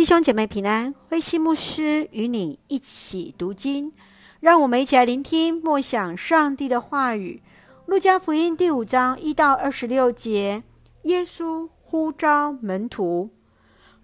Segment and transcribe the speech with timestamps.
[0.00, 3.92] 弟兄姐妹平安，慧馨牧师与你一起读经，
[4.40, 7.42] 让我们一起来聆听默想上帝的话语。
[7.84, 10.62] 路加福音第五章一到二十六节，
[11.02, 13.28] 耶稣呼召门徒。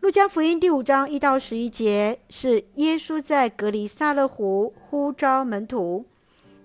[0.00, 6.04] 路加福音第五章一到十一节是耶稣在隔离撒勒湖呼召门徒。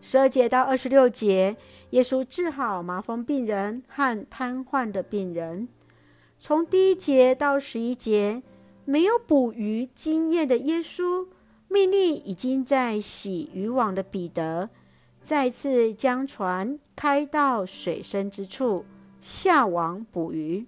[0.01, 1.55] 十二节到二十六节，
[1.91, 5.69] 耶稣治好麻风病人和瘫痪的病人。
[6.37, 8.43] 从第一节到十一节。
[8.91, 11.25] 没有捕鱼经验的耶稣，
[11.69, 14.69] 命令已经在洗渔网的彼得，
[15.23, 18.83] 再次将船开到水深之处，
[19.21, 20.65] 下网捕鱼。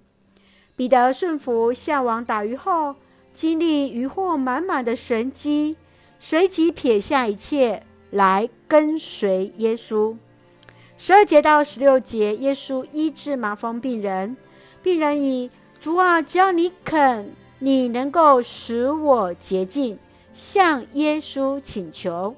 [0.77, 2.95] 彼得顺服下网打鱼后，
[3.33, 5.75] 经历渔获满满的神迹，
[6.17, 10.15] 随即撇下一切来跟随耶稣。
[10.95, 14.37] 十二节到十六节，耶稣医治麻风病人，
[14.81, 17.33] 病人以主啊，只要你肯。
[17.63, 19.97] 你能够使我洁净，
[20.33, 22.35] 向耶稣请求，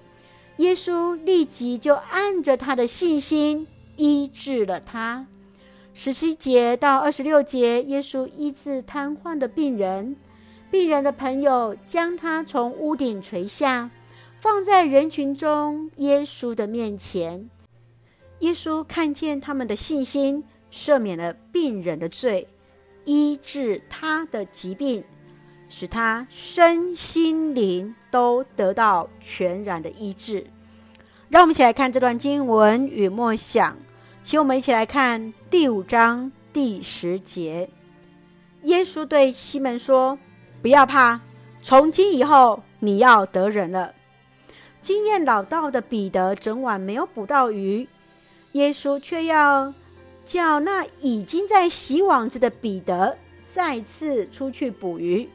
[0.57, 5.25] 耶稣立即就按着他的信心医治了他。
[5.95, 10.15] 十七节到二十六节，耶稣医治瘫痪的病人，
[10.69, 13.89] 病人的朋友将他从屋顶垂下，
[14.39, 17.49] 放在人群中耶稣的面前。
[18.41, 22.47] 耶稣看见他们的信心，赦免了病人的罪，
[23.05, 25.03] 医治他的疾病。
[25.77, 30.47] 使他身心灵都得到全然的医治。
[31.27, 33.75] 让我们一起来看这段经文与默想，
[34.21, 37.69] 请我们一起来看第五章第十节。
[38.61, 40.17] 耶稣对西门说
[40.63, 41.19] ：“不要怕，
[41.61, 43.93] 从今以后你要得人了。”
[44.81, 47.85] 经验老道的彼得整晚没有捕到鱼，
[48.53, 49.73] 耶稣却要
[50.23, 55.29] 叫那已经在洗网子的彼得再次出去捕鱼。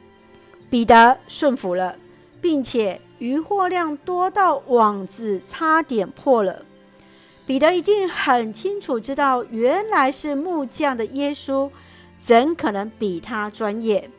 [0.71, 1.97] 彼得顺服了，
[2.39, 6.65] 并且渔获量多到网子差点破了。
[7.45, 11.69] 彼得一定很清楚知道，原来是木匠的耶稣，
[12.19, 14.09] 怎可能比他专业？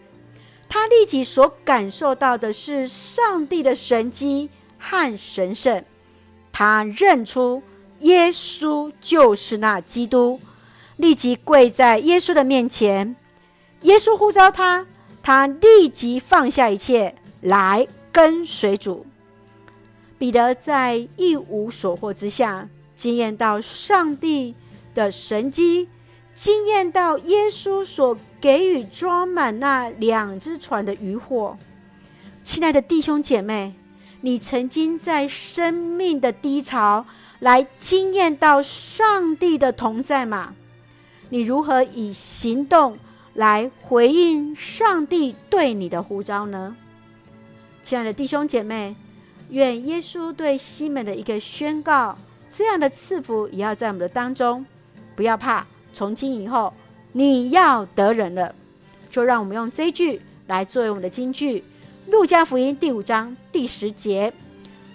[0.69, 5.83] 他立即所感受到的是上帝的神迹和神圣。
[6.53, 7.63] 他认出
[8.01, 10.39] 耶稣就是那基督，
[10.99, 13.17] 立即跪在耶稣的面前。
[13.81, 14.87] 耶稣呼召他。
[15.23, 19.07] 他立即放下一切来跟随主。
[20.19, 24.55] 彼得在一无所获之下，惊艳到上帝
[24.95, 25.89] 的神迹，
[26.35, 31.57] 惊艳到耶稣所给予装满那两只船的渔获。
[32.43, 33.75] 亲爱的弟兄姐妹，
[34.21, 37.05] 你曾经在生命的低潮
[37.41, 40.55] 来惊艳到上帝的同在吗？
[41.31, 42.99] 你如何以行动
[43.35, 46.77] 来回应上帝对你的呼召呢？
[47.83, 48.95] 亲爱的弟兄姐妹，
[49.49, 52.19] 愿耶稣对西门的一个宣告，
[52.53, 54.65] 这样的赐福也要在我们的当中。
[55.17, 56.73] 不要怕，从今以后
[57.13, 58.55] 你要得人了。
[59.11, 61.61] 就让我们用这一句来作为我们的金句，
[62.11, 64.33] 《路加福音》第五章第十节：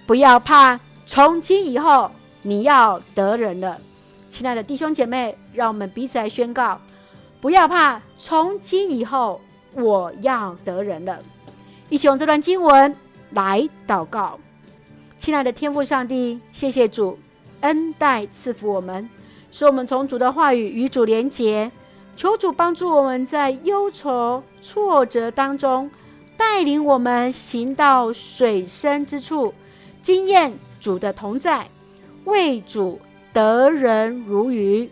[0.06, 2.12] 不要怕，从今以后
[2.42, 3.80] 你要得人了。
[4.30, 6.80] 亲爱的弟兄姐妹，让我们彼此来宣告。
[7.48, 9.40] 不要怕，从今以后
[9.72, 11.18] 我要得人了。
[11.88, 12.94] 一起用这段经文
[13.32, 14.38] 来祷告。
[15.16, 17.18] 亲爱的天父上帝，谢谢主
[17.62, 19.10] 恩待赐福我们，
[19.50, 21.72] 使我们从主的话语与主连结。
[22.18, 25.90] 求主帮助我们在忧愁挫折当中，
[26.36, 29.54] 带领我们行到水深之处，
[30.02, 31.70] 经验主的同在，
[32.26, 33.00] 为主
[33.32, 34.92] 得人如鱼。